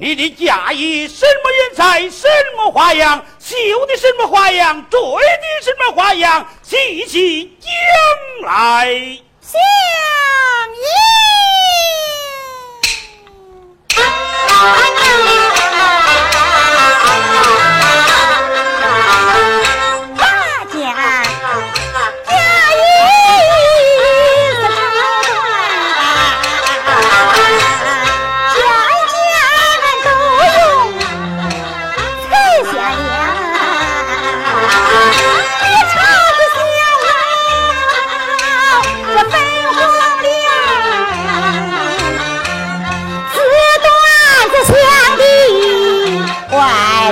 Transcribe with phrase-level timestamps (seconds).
[0.00, 3.56] 你的嫁衣什么颜色，什么花样，绣
[3.86, 8.86] 的什么花样，缀的什么花样，细细将来。
[9.42, 9.58] 相
[10.70, 10.88] 迎。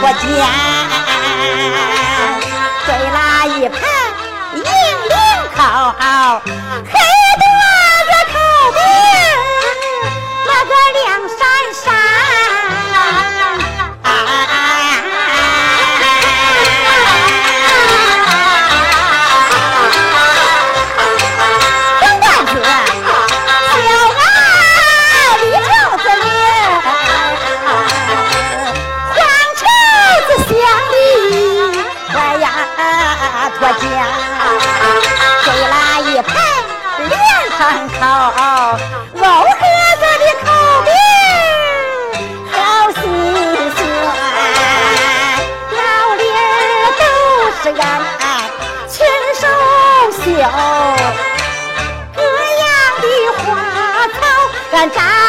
[0.00, 0.22] 我见
[2.86, 3.76] 追了一盘
[4.54, 5.14] 银铃
[5.56, 5.60] 扣，
[6.86, 6.92] 黑
[37.68, 39.52] 三口老盒
[40.00, 40.48] 子的口
[40.86, 40.90] 饼，
[42.50, 42.56] 好
[42.92, 42.96] 似
[43.76, 43.80] 酸，
[45.76, 45.78] 老
[46.14, 46.56] 脸儿
[46.98, 47.02] 都
[47.60, 47.80] 是眼，
[48.88, 48.96] 亲
[49.34, 49.40] 手
[50.12, 50.26] 绣，
[52.16, 52.18] 各
[52.56, 52.64] 样
[53.02, 53.04] 的
[53.36, 53.38] 花
[54.14, 54.16] 草
[54.72, 55.27] 俺扎。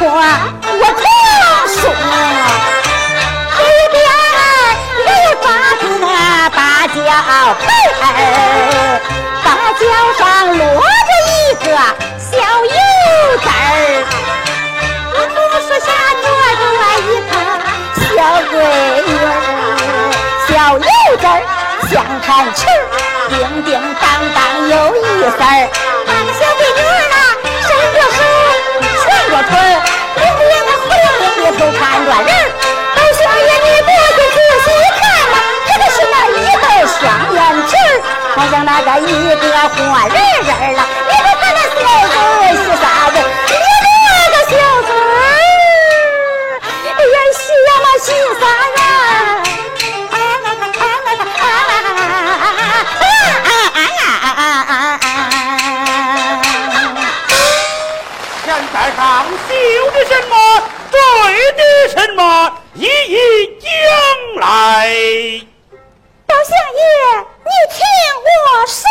[0.00, 0.08] 了一筐
[0.78, 1.04] 我糖
[1.68, 1.78] 水，
[3.58, 3.62] 一
[3.92, 3.94] 边
[5.06, 5.08] 又
[5.42, 5.44] 抓
[5.78, 6.04] 住那
[6.50, 6.96] 芭蕉
[7.60, 7.62] 盆
[8.00, 8.04] 儿，
[9.44, 9.46] 芭
[9.78, 9.80] 蕉
[10.16, 10.20] 上
[10.56, 11.32] 落着一
[11.64, 11.68] 个
[12.18, 12.30] 小
[12.64, 12.68] 油
[13.38, 13.52] 子儿，
[15.60, 15.86] 树下
[16.22, 16.24] 坐
[16.56, 16.62] 着
[17.04, 17.32] 一个
[18.00, 18.08] 小
[18.50, 18.52] 闺
[19.06, 19.28] 女儿，
[20.48, 20.88] 小油
[21.18, 21.28] 子儿
[21.90, 22.58] 像盘翅，
[23.28, 23.32] 叮
[23.64, 23.68] 叮
[24.00, 25.68] 当当有一丝儿，
[26.06, 27.16] 那个小闺女儿啊，
[27.60, 28.18] 伸着是，
[39.06, 39.76] 一个活
[40.08, 41.78] 人人儿了，你说他那小
[42.08, 43.16] 嘴儿是啥子？
[43.46, 44.52] 你那个小
[44.82, 45.18] 嘴儿，
[46.82, 48.06] 哎呀，洗呀嘛洗
[48.40, 48.42] 啥
[48.76, 48.82] 呀？
[58.96, 59.08] 上
[59.48, 59.50] 绣
[59.92, 60.32] 的什么，
[60.90, 60.94] 缀
[61.56, 62.20] 的什么，
[62.74, 63.14] 一一
[63.60, 63.66] 讲
[64.40, 65.49] 来。
[66.30, 67.82] 小相爷，你听
[68.22, 68.86] 我说，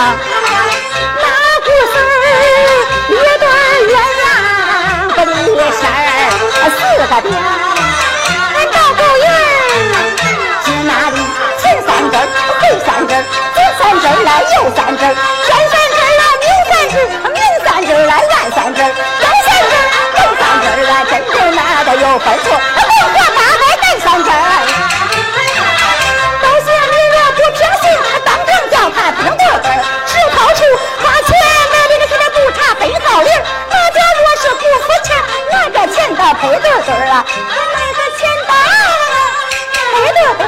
[0.00, 1.24] 那
[1.60, 2.24] 股丝儿，
[3.10, 3.44] 一对
[3.92, 4.24] 鸳鸯
[5.14, 5.32] 不离
[5.78, 5.82] 身，
[6.72, 7.24] 四个边
[8.54, 9.34] 俺赵狗眼儿，
[10.64, 11.16] 指哪里？
[11.58, 12.14] 前三针，
[12.60, 13.12] 后三针，
[13.54, 15.02] 左三针来右三针，
[37.02, 38.52] 我妹的钱包
[39.90, 40.44] 偷得都